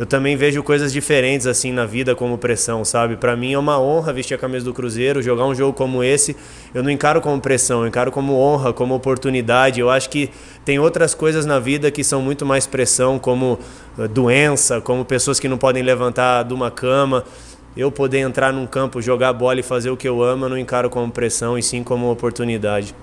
eu 0.00 0.06
também 0.06 0.34
vejo 0.34 0.62
coisas 0.62 0.94
diferentes 0.94 1.46
assim 1.46 1.72
na 1.72 1.84
vida 1.84 2.14
como 2.14 2.38
pressão, 2.38 2.86
sabe? 2.86 3.16
Para 3.16 3.36
mim 3.36 3.52
é 3.52 3.58
uma 3.58 3.78
honra 3.78 4.14
vestir 4.14 4.32
a 4.34 4.38
camisa 4.38 4.64
do 4.64 4.72
Cruzeiro, 4.72 5.20
jogar 5.20 5.44
um 5.44 5.54
jogo 5.54 5.74
como 5.74 6.02
esse. 6.02 6.34
Eu 6.72 6.82
não 6.82 6.90
encaro 6.90 7.20
como 7.20 7.38
pressão, 7.38 7.82
eu 7.82 7.86
encaro 7.86 8.10
como 8.10 8.32
honra, 8.32 8.72
como 8.72 8.94
oportunidade. 8.94 9.78
Eu 9.78 9.90
acho 9.90 10.08
que 10.08 10.30
tem 10.64 10.78
outras 10.78 11.14
coisas 11.14 11.44
na 11.44 11.58
vida 11.58 11.90
que 11.90 12.02
são 12.02 12.22
muito 12.22 12.46
mais 12.46 12.66
pressão, 12.66 13.18
como 13.18 13.58
eh, 13.98 14.08
doença, 14.08 14.80
como 14.80 15.04
pessoas 15.04 15.38
que 15.38 15.46
não 15.46 15.58
podem 15.58 15.82
levantar 15.82 16.44
de 16.44 16.54
uma 16.54 16.70
cama 16.70 17.22
eu 17.76 17.90
poder 17.90 18.18
entrar 18.18 18.52
num 18.52 18.66
campo, 18.66 19.00
jogar 19.00 19.32
bola 19.32 19.60
e 19.60 19.62
fazer 19.62 19.90
o 19.90 19.96
que 19.96 20.08
eu 20.08 20.22
amo, 20.22 20.46
eu 20.46 20.48
não 20.48 20.58
encaro 20.58 20.90
como 20.90 21.10
pressão 21.10 21.56
e 21.56 21.62
sim 21.62 21.82
como 21.82 22.10
oportunidade. 22.10 22.94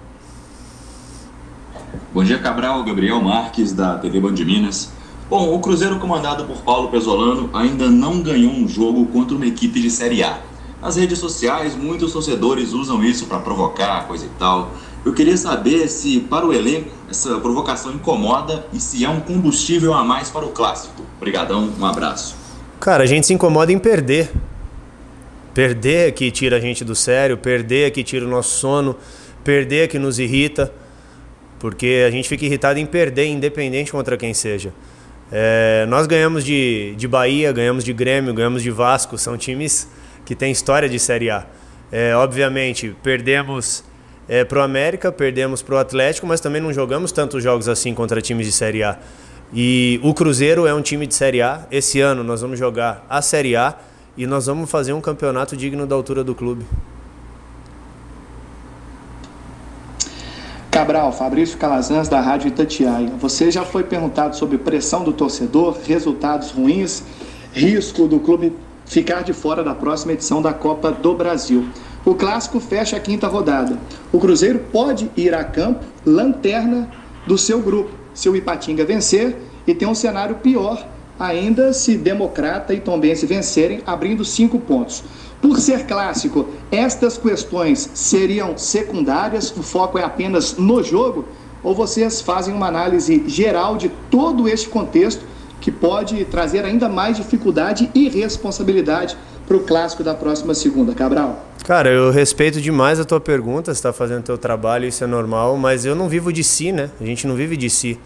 Bom 2.13 2.23
dia, 2.23 2.39
Cabral. 2.39 2.83
Gabriel 2.83 3.21
Marques, 3.21 3.71
da 3.71 3.97
TV 3.97 4.19
Band 4.19 4.33
de 4.33 4.43
Minas. 4.43 4.91
Bom, 5.29 5.53
o 5.53 5.59
Cruzeiro, 5.59 6.00
comandado 6.00 6.45
por 6.45 6.57
Paulo 6.62 6.89
Pesolano, 6.89 7.50
ainda 7.53 7.89
não 7.89 8.21
ganhou 8.21 8.51
um 8.51 8.67
jogo 8.67 9.05
contra 9.07 9.36
uma 9.36 9.45
equipe 9.45 9.81
de 9.81 9.89
Série 9.89 10.24
A. 10.24 10.39
Nas 10.81 10.95
redes 10.95 11.19
sociais, 11.19 11.75
muitos 11.75 12.13
torcedores 12.13 12.71
usam 12.71 13.03
isso 13.03 13.25
para 13.25 13.39
provocar, 13.39 14.07
coisa 14.07 14.25
e 14.25 14.29
tal. 14.39 14.71
Eu 15.03 15.13
queria 15.13 15.36
saber 15.36 15.88
se, 15.88 16.19
para 16.21 16.45
o 16.45 16.53
elenco, 16.53 16.89
essa 17.09 17.39
provocação 17.39 17.93
incomoda 17.93 18.65
e 18.74 18.79
se 18.79 19.03
é 19.03 19.09
um 19.09 19.19
combustível 19.19 19.93
a 19.93 20.03
mais 20.03 20.29
para 20.29 20.45
o 20.45 20.50
clássico. 20.50 21.01
Obrigadão, 21.17 21.69
um 21.79 21.86
abraço. 21.86 22.36
Cara, 22.79 23.03
a 23.03 23.07
gente 23.07 23.25
se 23.27 23.33
incomoda 23.33 23.71
em 23.71 23.79
perder. 23.79 24.31
Perder 25.57 26.09
é 26.09 26.11
que 26.11 26.29
tira 26.29 26.57
a 26.57 26.59
gente 26.59 26.85
do 26.85 26.93
sério, 26.93 27.35
perder 27.35 27.87
é 27.87 27.89
que 27.89 28.03
tira 28.03 28.23
o 28.23 28.29
nosso 28.29 28.59
sono, 28.59 28.95
perder 29.43 29.85
é 29.85 29.87
que 29.87 29.97
nos 29.97 30.19
irrita, 30.19 30.71
porque 31.57 32.05
a 32.07 32.11
gente 32.11 32.29
fica 32.29 32.45
irritado 32.45 32.77
em 32.77 32.85
perder, 32.85 33.25
independente 33.25 33.91
contra 33.91 34.15
quem 34.15 34.35
seja. 34.35 34.71
É, 35.31 35.87
nós 35.89 36.05
ganhamos 36.05 36.45
de, 36.45 36.93
de 36.95 37.07
Bahia, 37.07 37.51
ganhamos 37.51 37.83
de 37.83 37.91
Grêmio, 37.91 38.35
ganhamos 38.35 38.61
de 38.61 38.69
Vasco, 38.69 39.17
são 39.17 39.35
times 39.35 39.89
que 40.27 40.35
têm 40.35 40.51
história 40.51 40.87
de 40.87 40.99
Série 40.99 41.31
A. 41.31 41.47
É, 41.91 42.15
obviamente, 42.15 42.95
perdemos 43.01 43.83
é, 44.29 44.45
para 44.45 44.59
o 44.59 44.61
América, 44.61 45.11
perdemos 45.11 45.63
para 45.63 45.73
o 45.73 45.77
Atlético, 45.79 46.27
mas 46.27 46.39
também 46.39 46.61
não 46.61 46.71
jogamos 46.71 47.11
tantos 47.11 47.41
jogos 47.41 47.67
assim 47.67 47.95
contra 47.95 48.21
times 48.21 48.45
de 48.45 48.51
Série 48.51 48.83
A. 48.83 48.99
E 49.51 49.99
o 50.03 50.13
Cruzeiro 50.13 50.67
é 50.67 50.73
um 50.75 50.83
time 50.83 51.07
de 51.07 51.15
Série 51.15 51.41
A. 51.41 51.65
Esse 51.71 51.99
ano 51.99 52.23
nós 52.23 52.41
vamos 52.41 52.59
jogar 52.59 53.03
a 53.09 53.23
Série 53.23 53.55
A 53.55 53.75
e 54.17 54.25
nós 54.25 54.47
vamos 54.47 54.69
fazer 54.69 54.93
um 54.93 55.01
campeonato 55.01 55.55
digno 55.55 55.86
da 55.86 55.95
altura 55.95 56.24
do 56.24 56.33
clube. 56.33 56.65
Cabral, 60.71 61.12
Fabrício 61.13 61.57
Calazans 61.57 62.07
da 62.07 62.19
Rádio 62.19 62.50
Itatiaia. 62.50 63.12
Você 63.19 63.50
já 63.51 63.63
foi 63.63 63.83
perguntado 63.83 64.36
sobre 64.36 64.57
pressão 64.57 65.03
do 65.03 65.13
torcedor, 65.13 65.77
resultados 65.86 66.51
ruins, 66.51 67.03
risco 67.53 68.07
do 68.07 68.19
clube 68.19 68.53
ficar 68.86 69.21
de 69.21 69.33
fora 69.33 69.63
da 69.63 69.75
próxima 69.75 70.13
edição 70.13 70.41
da 70.41 70.53
Copa 70.53 70.91
do 70.91 71.13
Brasil. 71.13 71.67
O 72.05 72.15
clássico 72.15 72.59
fecha 72.59 72.95
a 72.95 73.00
quinta 73.00 73.27
rodada. 73.27 73.77
O 74.12 74.19
Cruzeiro 74.19 74.59
pode 74.71 75.12
ir 75.15 75.33
a 75.33 75.43
campo 75.43 75.83
lanterna 76.05 76.89
do 77.25 77.38
seu 77.38 77.62
grupo. 77.62 77.91
Se 78.13 78.29
o 78.29 78.36
Ipatinga 78.36 78.86
vencer 78.86 79.36
e 79.65 79.75
tem 79.75 79.88
um 79.88 79.95
cenário 79.95 80.36
pior 80.36 80.88
ainda 81.19 81.74
se 81.74 81.97
Democrata 81.97 82.74
e 82.74 82.79
Tombense 82.79 83.25
vencerem, 83.25 83.81
abrindo 83.86 84.24
cinco 84.24 84.59
pontos. 84.59 85.03
Por 85.41 85.59
ser 85.59 85.86
clássico, 85.86 86.47
estas 86.71 87.17
questões 87.17 87.89
seriam 87.93 88.57
secundárias, 88.57 89.55
o 89.55 89.62
foco 89.62 89.97
é 89.97 90.03
apenas 90.03 90.57
no 90.57 90.83
jogo? 90.83 91.25
Ou 91.63 91.75
vocês 91.75 92.21
fazem 92.21 92.53
uma 92.53 92.67
análise 92.67 93.24
geral 93.27 93.77
de 93.77 93.89
todo 94.09 94.47
este 94.47 94.69
contexto 94.69 95.24
que 95.59 95.71
pode 95.71 96.24
trazer 96.25 96.63
ainda 96.63 96.88
mais 96.88 97.17
dificuldade 97.17 97.89
e 97.93 98.09
responsabilidade 98.09 99.17
para 99.47 99.57
o 99.57 99.62
clássico 99.62 100.03
da 100.03 100.13
próxima 100.13 100.53
segunda, 100.53 100.93
Cabral? 100.93 101.45
Cara, 101.65 101.89
eu 101.89 102.12
respeito 102.12 102.62
demais 102.62 103.00
a 103.00 103.05
tua 103.05 103.19
pergunta, 103.19 103.74
você 103.74 103.77
está 103.77 103.91
fazendo 103.91 104.24
teu 104.24 104.38
trabalho, 104.38 104.86
isso 104.86 105.03
é 105.03 105.07
normal, 105.07 105.57
mas 105.57 105.86
eu 105.86 105.95
não 105.95 106.07
vivo 106.07 106.31
de 106.31 106.43
si, 106.43 106.71
né? 106.71 106.89
A 107.00 107.05
gente 107.05 107.27
não 107.27 107.36
vive 107.36 107.57
de 107.57 107.69
si. 107.69 108.00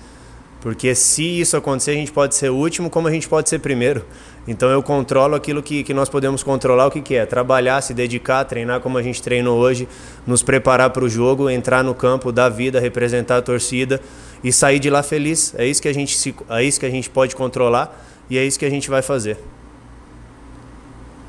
Porque 0.61 0.93
se 0.93 1.41
isso 1.41 1.57
acontecer, 1.57 1.91
a 1.91 1.95
gente 1.95 2.11
pode 2.11 2.35
ser 2.35 2.51
último, 2.51 2.89
como 2.89 3.07
a 3.07 3.11
gente 3.11 3.27
pode 3.27 3.49
ser 3.49 3.59
primeiro. 3.59 4.05
Então 4.47 4.69
eu 4.69 4.81
controlo 4.83 5.35
aquilo 5.35 5.61
que, 5.61 5.83
que 5.83 5.93
nós 5.93 6.07
podemos 6.07 6.43
controlar, 6.43 6.87
o 6.87 6.91
que, 6.91 7.01
que 7.01 7.15
é? 7.15 7.25
Trabalhar, 7.25 7.81
se 7.81 7.95
dedicar, 7.95 8.45
treinar 8.45 8.79
como 8.79 8.97
a 8.97 9.01
gente 9.01 9.21
treinou 9.21 9.59
hoje, 9.59 9.87
nos 10.25 10.43
preparar 10.43 10.91
para 10.91 11.03
o 11.03 11.09
jogo, 11.09 11.49
entrar 11.49 11.83
no 11.83 11.95
campo, 11.95 12.31
dar 12.31 12.49
vida, 12.49 12.79
representar 12.79 13.37
a 13.37 13.41
torcida 13.41 13.99
e 14.43 14.53
sair 14.53 14.79
de 14.79 14.89
lá 14.89 15.01
feliz. 15.01 15.53
É 15.57 15.65
isso 15.65 15.81
que 15.81 15.87
a 15.87 15.93
gente, 15.93 16.15
se, 16.15 16.35
é 16.49 16.63
isso 16.63 16.79
que 16.79 16.85
a 16.85 16.91
gente 16.91 17.09
pode 17.09 17.35
controlar 17.35 17.99
e 18.29 18.37
é 18.37 18.45
isso 18.45 18.59
que 18.59 18.65
a 18.65 18.69
gente 18.69 18.87
vai 18.89 19.01
fazer. 19.01 19.39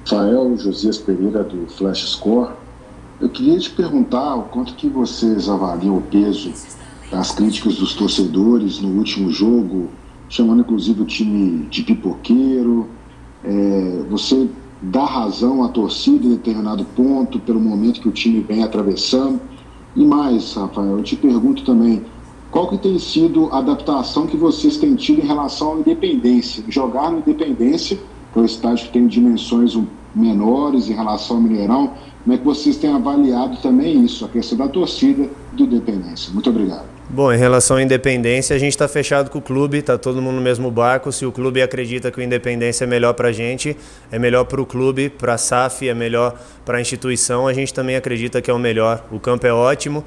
Rafael 0.04 0.56
Josias 0.58 0.98
Pereira 0.98 1.42
do 1.42 1.66
Flash 1.68 2.04
Score. 2.10 2.50
Eu 3.20 3.28
queria 3.28 3.58
te 3.58 3.70
perguntar 3.70 4.34
o 4.34 4.42
quanto 4.44 4.74
que 4.74 4.88
vocês 4.88 5.48
avaliam 5.48 5.96
o 5.96 6.02
peso 6.02 6.52
das 7.12 7.30
críticas 7.30 7.76
dos 7.76 7.94
torcedores 7.94 8.80
no 8.80 8.88
último 8.96 9.30
jogo, 9.30 9.90
chamando 10.30 10.60
inclusive 10.60 11.02
o 11.02 11.04
time 11.04 11.66
de 11.66 11.82
pipoqueiro. 11.82 12.88
É, 13.44 14.02
você 14.08 14.48
dá 14.80 15.04
razão 15.04 15.62
à 15.62 15.68
torcida 15.68 16.26
em 16.26 16.30
determinado 16.30 16.86
ponto, 16.96 17.38
pelo 17.38 17.60
momento 17.60 18.00
que 18.00 18.08
o 18.08 18.12
time 18.12 18.40
vem 18.40 18.64
atravessando. 18.64 19.38
E 19.94 20.02
mais, 20.06 20.54
Rafael, 20.54 20.96
eu 20.96 21.02
te 21.02 21.14
pergunto 21.14 21.62
também, 21.64 22.02
qual 22.50 22.66
que 22.68 22.78
tem 22.78 22.98
sido 22.98 23.50
a 23.52 23.58
adaptação 23.58 24.26
que 24.26 24.36
vocês 24.36 24.78
têm 24.78 24.94
tido 24.94 25.20
em 25.20 25.26
relação 25.26 25.74
à 25.74 25.76
independência? 25.80 26.64
Jogar 26.66 27.10
na 27.10 27.18
independência, 27.18 27.98
que 28.32 28.38
é 28.38 28.42
um 28.42 28.46
estádio 28.46 28.86
que 28.86 28.92
tem 28.92 29.06
dimensões 29.06 29.76
menores 30.14 30.88
em 30.88 30.92
relação 30.92 31.36
ao 31.36 31.42
Mineirão, 31.42 31.94
como 32.22 32.34
é 32.34 32.38
que 32.38 32.44
vocês 32.44 32.76
têm 32.76 32.92
avaliado 32.92 33.56
também 33.58 34.04
isso, 34.04 34.24
a 34.24 34.28
questão 34.28 34.58
da 34.58 34.68
torcida 34.68 35.28
do 35.52 35.64
Independência? 35.64 36.32
Muito 36.32 36.50
obrigado. 36.50 36.92
Bom, 37.10 37.30
em 37.30 37.36
relação 37.36 37.76
à 37.76 37.82
independência, 37.82 38.56
a 38.56 38.58
gente 38.58 38.70
está 38.70 38.88
fechado 38.88 39.28
com 39.28 39.38
o 39.38 39.42
clube, 39.42 39.78
está 39.78 39.98
todo 39.98 40.22
mundo 40.22 40.36
no 40.36 40.40
mesmo 40.40 40.70
barco. 40.70 41.12
Se 41.12 41.26
o 41.26 41.32
clube 41.32 41.60
acredita 41.60 42.10
que 42.10 42.18
o 42.18 42.22
independência 42.22 42.84
é 42.84 42.86
melhor 42.86 43.12
para 43.12 43.28
a 43.28 43.32
gente, 43.32 43.76
é 44.10 44.18
melhor 44.18 44.44
para 44.44 44.62
o 44.62 44.64
clube, 44.64 45.10
para 45.10 45.34
a 45.34 45.38
SAF, 45.38 45.86
é 45.86 45.92
melhor 45.92 46.40
para 46.64 46.78
a 46.78 46.80
instituição, 46.80 47.46
a 47.46 47.52
gente 47.52 47.74
também 47.74 47.96
acredita 47.96 48.40
que 48.40 48.50
é 48.50 48.54
o 48.54 48.58
melhor. 48.58 49.04
O 49.12 49.20
campo 49.20 49.46
é 49.46 49.52
ótimo, 49.52 50.02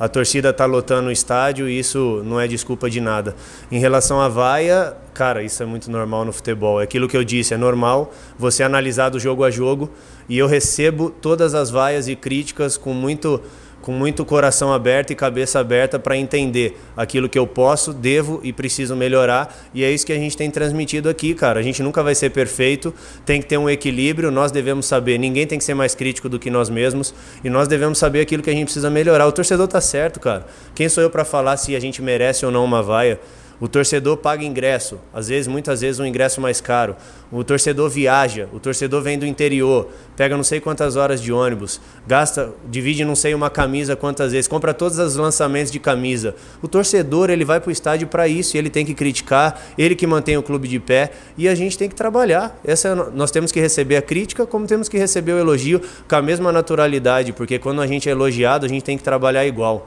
a 0.00 0.08
torcida 0.08 0.48
está 0.48 0.64
lotando 0.64 1.10
o 1.10 1.12
estádio 1.12 1.68
e 1.68 1.78
isso 1.78 2.22
não 2.24 2.40
é 2.40 2.48
desculpa 2.48 2.88
de 2.88 3.02
nada. 3.02 3.36
Em 3.70 3.78
relação 3.78 4.18
à 4.18 4.28
vaia, 4.28 4.96
cara, 5.12 5.42
isso 5.42 5.62
é 5.62 5.66
muito 5.66 5.90
normal 5.90 6.24
no 6.24 6.32
futebol. 6.32 6.80
É 6.80 6.84
aquilo 6.84 7.06
que 7.06 7.14
eu 7.14 7.22
disse, 7.22 7.52
é 7.52 7.58
normal 7.58 8.10
você 8.38 8.62
analisar 8.62 9.10
do 9.10 9.20
jogo 9.20 9.44
a 9.44 9.50
jogo 9.50 9.90
e 10.26 10.38
eu 10.38 10.46
recebo 10.46 11.10
todas 11.10 11.54
as 11.54 11.70
vaias 11.70 12.08
e 12.08 12.16
críticas 12.16 12.78
com 12.78 12.94
muito 12.94 13.42
com 13.82 13.92
muito 13.92 14.24
coração 14.24 14.72
aberto 14.72 15.10
e 15.10 15.14
cabeça 15.14 15.58
aberta 15.58 15.98
para 15.98 16.16
entender 16.16 16.78
aquilo 16.96 17.28
que 17.28 17.38
eu 17.38 17.46
posso, 17.46 17.92
devo 17.92 18.40
e 18.42 18.52
preciso 18.52 18.94
melhorar. 18.94 19.54
E 19.72 19.84
é 19.84 19.90
isso 19.90 20.04
que 20.06 20.12
a 20.12 20.16
gente 20.16 20.36
tem 20.36 20.50
transmitido 20.50 21.08
aqui, 21.08 21.34
cara. 21.34 21.60
A 21.60 21.62
gente 21.62 21.82
nunca 21.82 22.02
vai 22.02 22.14
ser 22.14 22.30
perfeito, 22.30 22.94
tem 23.24 23.40
que 23.40 23.46
ter 23.46 23.58
um 23.58 23.68
equilíbrio. 23.68 24.30
Nós 24.30 24.52
devemos 24.52 24.86
saber, 24.86 25.18
ninguém 25.18 25.46
tem 25.46 25.58
que 25.58 25.64
ser 25.64 25.74
mais 25.74 25.94
crítico 25.94 26.28
do 26.28 26.38
que 26.38 26.50
nós 26.50 26.68
mesmos 26.68 27.14
e 27.42 27.50
nós 27.50 27.68
devemos 27.68 27.98
saber 27.98 28.20
aquilo 28.20 28.42
que 28.42 28.50
a 28.50 28.54
gente 28.54 28.64
precisa 28.64 28.90
melhorar. 28.90 29.26
O 29.26 29.32
torcedor 29.32 29.68
tá 29.68 29.80
certo, 29.80 30.20
cara. 30.20 30.46
Quem 30.74 30.88
sou 30.88 31.02
eu 31.02 31.10
para 31.10 31.24
falar 31.24 31.56
se 31.56 31.74
a 31.74 31.80
gente 31.80 32.02
merece 32.02 32.44
ou 32.44 32.52
não 32.52 32.64
uma 32.64 32.82
vaia? 32.82 33.18
O 33.60 33.68
torcedor 33.68 34.16
paga 34.16 34.42
ingresso, 34.42 34.98
às 35.12 35.28
vezes, 35.28 35.46
muitas 35.46 35.82
vezes, 35.82 36.00
um 36.00 36.06
ingresso 36.06 36.40
mais 36.40 36.62
caro. 36.62 36.96
O 37.30 37.44
torcedor 37.44 37.90
viaja, 37.90 38.48
o 38.54 38.58
torcedor 38.58 39.02
vem 39.02 39.18
do 39.18 39.26
interior, 39.26 39.88
pega 40.16 40.34
não 40.34 40.42
sei 40.42 40.60
quantas 40.60 40.96
horas 40.96 41.20
de 41.20 41.30
ônibus, 41.30 41.78
gasta, 42.06 42.50
divide 42.70 43.04
não 43.04 43.14
sei 43.14 43.34
uma 43.34 43.50
camisa 43.50 43.94
quantas 43.94 44.32
vezes, 44.32 44.48
compra 44.48 44.72
todos 44.72 44.98
os 44.98 45.14
lançamentos 45.16 45.70
de 45.70 45.78
camisa. 45.78 46.34
O 46.62 46.68
torcedor, 46.68 47.28
ele 47.28 47.44
vai 47.44 47.60
para 47.60 47.68
o 47.68 47.72
estádio 47.72 48.08
para 48.08 48.26
isso, 48.26 48.56
e 48.56 48.58
ele 48.58 48.70
tem 48.70 48.86
que 48.86 48.94
criticar, 48.94 49.60
ele 49.76 49.94
que 49.94 50.06
mantém 50.06 50.38
o 50.38 50.42
clube 50.42 50.66
de 50.66 50.80
pé, 50.80 51.10
e 51.36 51.46
a 51.46 51.54
gente 51.54 51.76
tem 51.76 51.88
que 51.88 51.94
trabalhar. 51.94 52.58
Essa, 52.64 52.88
é 52.88 52.94
nós 52.94 53.30
temos 53.30 53.52
que 53.52 53.60
receber 53.60 53.96
a 53.96 54.02
crítica, 54.02 54.46
como 54.46 54.66
temos 54.66 54.88
que 54.88 54.96
receber 54.96 55.32
o 55.34 55.38
elogio 55.38 55.82
com 56.08 56.16
a 56.16 56.22
mesma 56.22 56.50
naturalidade, 56.50 57.34
porque 57.34 57.58
quando 57.58 57.82
a 57.82 57.86
gente 57.86 58.08
é 58.08 58.12
elogiado, 58.12 58.64
a 58.64 58.68
gente 58.70 58.82
tem 58.82 58.96
que 58.96 59.04
trabalhar 59.04 59.44
igual. 59.44 59.86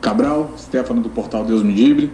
Cabral, 0.00 0.52
Stefano 0.56 1.00
do 1.00 1.08
portal 1.08 1.44
Deus 1.44 1.62
Me 1.62 1.72
Livre. 1.72 2.10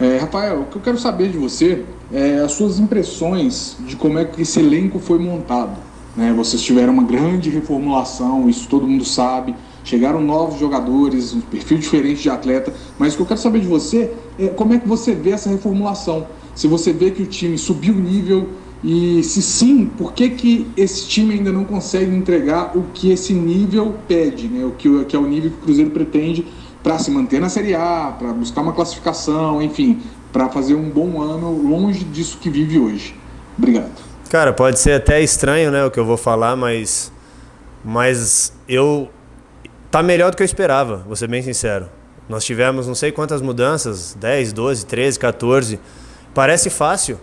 É, 0.00 0.18
Rafael, 0.18 0.60
o 0.60 0.64
que 0.66 0.76
eu 0.76 0.82
quero 0.82 0.98
saber 0.98 1.28
de 1.30 1.38
você 1.38 1.84
é 2.12 2.38
as 2.38 2.52
suas 2.52 2.78
impressões 2.78 3.76
de 3.80 3.96
como 3.96 4.18
é 4.18 4.24
que 4.24 4.42
esse 4.42 4.60
elenco 4.60 4.98
foi 4.98 5.18
montado. 5.18 5.76
Né? 6.16 6.32
Vocês 6.32 6.62
tiveram 6.62 6.92
uma 6.92 7.02
grande 7.02 7.50
reformulação, 7.50 8.48
isso 8.48 8.68
todo 8.68 8.86
mundo 8.86 9.04
sabe. 9.04 9.54
Chegaram 9.84 10.20
novos 10.20 10.58
jogadores, 10.58 11.32
um 11.32 11.40
perfil 11.40 11.78
diferente 11.78 12.22
de 12.22 12.30
atleta. 12.30 12.72
Mas 12.98 13.14
o 13.14 13.16
que 13.16 13.22
eu 13.22 13.26
quero 13.26 13.40
saber 13.40 13.60
de 13.60 13.66
você 13.66 14.12
é 14.38 14.48
como 14.48 14.74
é 14.74 14.78
que 14.78 14.88
você 14.88 15.14
vê 15.14 15.30
essa 15.30 15.48
reformulação. 15.48 16.26
Se 16.54 16.66
você 16.66 16.92
vê 16.92 17.10
que 17.10 17.22
o 17.22 17.26
time 17.26 17.56
subiu 17.56 17.94
o 17.94 17.98
nível 17.98 18.48
e 18.82 19.22
se 19.24 19.42
sim, 19.42 19.86
por 19.86 20.12
que, 20.12 20.30
que 20.30 20.66
esse 20.76 21.06
time 21.08 21.34
ainda 21.34 21.50
não 21.50 21.64
consegue 21.64 22.14
entregar 22.14 22.76
o 22.76 22.84
que 22.94 23.10
esse 23.10 23.32
nível 23.32 23.94
pede, 24.06 24.46
né? 24.46 24.64
o 24.64 24.70
que, 24.72 25.04
que 25.04 25.16
é 25.16 25.18
o 25.18 25.26
nível 25.26 25.50
que 25.50 25.56
o 25.56 25.60
Cruzeiro 25.60 25.90
pretende 25.90 26.46
para 26.82 26.98
se 26.98 27.10
manter 27.10 27.40
na 27.40 27.48
Série 27.48 27.74
A, 27.74 28.14
para 28.18 28.32
buscar 28.32 28.62
uma 28.62 28.72
classificação, 28.72 29.60
enfim, 29.62 30.00
para 30.32 30.48
fazer 30.48 30.74
um 30.74 30.88
bom 30.88 31.20
ano 31.20 31.50
longe 31.50 32.04
disso 32.04 32.38
que 32.38 32.48
vive 32.48 32.78
hoje. 32.78 33.14
Obrigado. 33.56 34.08
Cara, 34.30 34.52
pode 34.52 34.78
ser 34.78 34.92
até 34.92 35.22
estranho, 35.22 35.70
né, 35.70 35.84
o 35.84 35.90
que 35.90 35.98
eu 35.98 36.04
vou 36.04 36.16
falar, 36.16 36.54
mas 36.54 37.12
mas 37.84 38.52
eu 38.68 39.08
tá 39.90 40.02
melhor 40.02 40.30
do 40.30 40.36
que 40.36 40.42
eu 40.42 40.46
esperava, 40.46 40.98
vou 41.06 41.16
ser 41.16 41.28
bem 41.28 41.42
sincero. 41.42 41.88
Nós 42.28 42.44
tivemos 42.44 42.86
não 42.86 42.94
sei 42.94 43.10
quantas 43.10 43.40
mudanças, 43.40 44.14
10, 44.20 44.52
12, 44.52 44.84
13, 44.84 45.18
14. 45.18 45.80
Parece 46.34 46.68
fácil, 46.68 47.18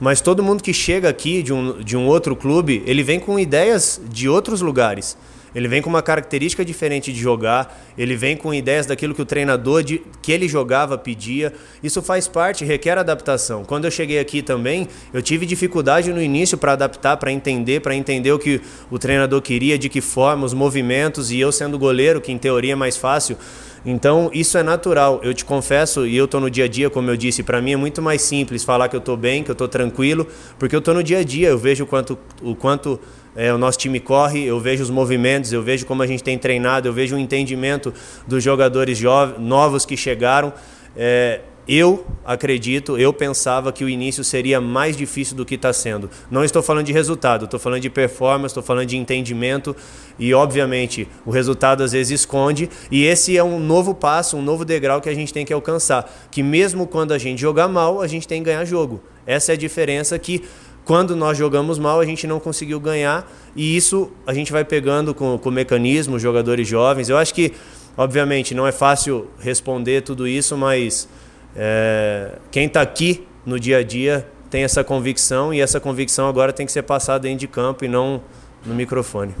mas 0.00 0.22
todo 0.22 0.42
mundo 0.42 0.62
que 0.62 0.72
chega 0.72 1.08
aqui 1.08 1.42
de 1.42 1.52
um, 1.52 1.78
de 1.82 1.96
um 1.96 2.06
outro 2.06 2.34
clube, 2.34 2.82
ele 2.86 3.02
vem 3.02 3.20
com 3.20 3.38
ideias 3.38 4.00
de 4.08 4.28
outros 4.28 4.62
lugares. 4.62 5.16
Ele 5.56 5.68
vem 5.68 5.80
com 5.80 5.88
uma 5.88 6.02
característica 6.02 6.62
diferente 6.62 7.10
de 7.10 7.18
jogar, 7.18 7.82
ele 7.96 8.14
vem 8.14 8.36
com 8.36 8.52
ideias 8.52 8.84
daquilo 8.84 9.14
que 9.14 9.22
o 9.22 9.24
treinador 9.24 9.82
de, 9.82 10.02
que 10.20 10.30
ele 10.30 10.46
jogava 10.46 10.98
pedia. 10.98 11.50
Isso 11.82 12.02
faz 12.02 12.28
parte, 12.28 12.62
requer 12.62 12.98
adaptação. 12.98 13.64
Quando 13.64 13.86
eu 13.86 13.90
cheguei 13.90 14.18
aqui 14.18 14.42
também, 14.42 14.86
eu 15.14 15.22
tive 15.22 15.46
dificuldade 15.46 16.12
no 16.12 16.20
início 16.20 16.58
para 16.58 16.72
adaptar, 16.72 17.16
para 17.16 17.32
entender, 17.32 17.80
para 17.80 17.94
entender 17.94 18.32
o 18.32 18.38
que 18.38 18.60
o 18.90 18.98
treinador 18.98 19.40
queria, 19.40 19.78
de 19.78 19.88
que 19.88 20.02
forma, 20.02 20.44
os 20.44 20.52
movimentos, 20.52 21.30
e 21.30 21.40
eu 21.40 21.50
sendo 21.50 21.78
goleiro, 21.78 22.20
que 22.20 22.30
em 22.30 22.36
teoria 22.36 22.74
é 22.74 22.76
mais 22.76 22.98
fácil, 22.98 23.38
então, 23.86 24.28
isso 24.34 24.58
é 24.58 24.64
natural. 24.64 25.20
Eu 25.22 25.32
te 25.32 25.44
confesso, 25.44 26.04
e 26.08 26.16
eu 26.16 26.24
estou 26.24 26.40
no 26.40 26.50
dia 26.50 26.64
a 26.64 26.68
dia, 26.68 26.90
como 26.90 27.08
eu 27.08 27.16
disse, 27.16 27.44
para 27.44 27.62
mim 27.62 27.72
é 27.72 27.76
muito 27.76 28.02
mais 28.02 28.20
simples 28.20 28.64
falar 28.64 28.88
que 28.88 28.96
eu 28.96 29.00
estou 29.00 29.16
bem, 29.16 29.44
que 29.44 29.50
eu 29.50 29.52
estou 29.52 29.68
tranquilo, 29.68 30.26
porque 30.58 30.74
eu 30.74 30.80
estou 30.80 30.92
no 30.92 31.04
dia 31.04 31.18
a 31.18 31.22
dia, 31.22 31.50
eu 31.50 31.58
vejo 31.58 31.84
o 31.84 31.86
quanto, 31.86 32.18
o 32.42 32.56
quanto 32.56 32.98
é, 33.36 33.52
o 33.52 33.58
nosso 33.58 33.78
time 33.78 34.00
corre, 34.00 34.44
eu 34.44 34.58
vejo 34.58 34.82
os 34.82 34.90
movimentos, 34.90 35.52
eu 35.52 35.62
vejo 35.62 35.84
como 35.84 36.02
a 36.02 36.06
gente 36.06 36.24
tem 36.24 36.38
treinado, 36.38 36.88
eu 36.88 36.92
vejo 36.92 37.16
o 37.16 37.18
entendimento 37.18 37.92
dos 38.26 38.42
jogadores 38.42 39.00
novos 39.38 39.84
que 39.84 39.96
chegaram. 39.96 40.52
É, 40.96 41.40
eu 41.68 42.06
acredito, 42.24 42.96
eu 42.96 43.12
pensava 43.12 43.72
que 43.72 43.84
o 43.84 43.88
início 43.88 44.22
seria 44.22 44.60
mais 44.60 44.96
difícil 44.96 45.36
do 45.36 45.44
que 45.44 45.56
está 45.56 45.72
sendo. 45.72 46.08
Não 46.30 46.44
estou 46.44 46.62
falando 46.62 46.86
de 46.86 46.92
resultado, 46.92 47.44
estou 47.44 47.58
falando 47.58 47.80
de 47.80 47.90
performance, 47.90 48.52
estou 48.52 48.62
falando 48.62 48.86
de 48.86 48.96
entendimento 48.96 49.74
e, 50.16 50.32
obviamente, 50.32 51.08
o 51.24 51.30
resultado 51.30 51.82
às 51.82 51.90
vezes 51.90 52.20
esconde. 52.20 52.70
E 52.88 53.04
esse 53.04 53.36
é 53.36 53.42
um 53.42 53.58
novo 53.58 53.96
passo, 53.96 54.36
um 54.36 54.42
novo 54.42 54.64
degrau 54.64 55.00
que 55.00 55.08
a 55.08 55.14
gente 55.14 55.32
tem 55.32 55.44
que 55.44 55.52
alcançar. 55.52 56.08
Que 56.30 56.40
mesmo 56.40 56.86
quando 56.86 57.12
a 57.12 57.18
gente 57.18 57.40
jogar 57.40 57.66
mal, 57.66 58.00
a 58.00 58.06
gente 58.06 58.28
tem 58.28 58.40
que 58.40 58.46
ganhar 58.46 58.64
jogo. 58.64 59.02
Essa 59.26 59.50
é 59.50 59.54
a 59.54 59.58
diferença 59.58 60.16
que 60.20 60.44
quando 60.86 61.16
nós 61.16 61.36
jogamos 61.36 61.80
mal, 61.80 61.98
a 61.98 62.06
gente 62.06 62.28
não 62.28 62.38
conseguiu 62.38 62.78
ganhar 62.78 63.28
e 63.56 63.76
isso 63.76 64.08
a 64.24 64.32
gente 64.32 64.52
vai 64.52 64.64
pegando 64.64 65.12
com, 65.12 65.36
com 65.36 65.48
o 65.48 65.52
mecanismo, 65.52 66.16
jogadores 66.16 66.66
jovens. 66.68 67.08
Eu 67.08 67.18
acho 67.18 67.34
que, 67.34 67.52
obviamente, 67.96 68.54
não 68.54 68.64
é 68.64 68.70
fácil 68.70 69.26
responder 69.40 70.02
tudo 70.02 70.28
isso, 70.28 70.56
mas 70.56 71.08
é, 71.56 72.38
quem 72.52 72.68
está 72.68 72.82
aqui 72.82 73.26
no 73.44 73.58
dia 73.58 73.78
a 73.78 73.82
dia 73.82 74.28
tem 74.48 74.62
essa 74.62 74.84
convicção 74.84 75.52
e 75.52 75.60
essa 75.60 75.80
convicção 75.80 76.28
agora 76.28 76.52
tem 76.52 76.64
que 76.64 76.70
ser 76.70 76.82
passada 76.82 77.18
dentro 77.18 77.40
de 77.40 77.48
campo 77.48 77.84
e 77.84 77.88
não 77.88 78.22
no 78.64 78.72
microfone. 78.72 79.34